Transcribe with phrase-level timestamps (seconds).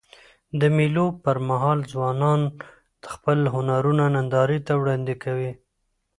[0.59, 2.41] د مېلو پر مهال ځوانان
[3.13, 5.51] خپل هنرونه نندارې ته وړاندي کوي.